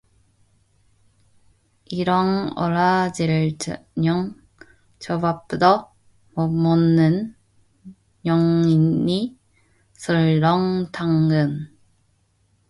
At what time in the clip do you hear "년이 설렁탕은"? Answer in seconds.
8.25-11.69